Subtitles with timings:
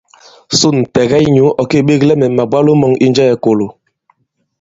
[0.59, 3.67] Sôn, tɛ̀gɛs nyǔ ɔ̀ kê-beglɛ mɛ̀ màbwalo mɔ̄ŋ i Njɛɛ̄-Kōlo.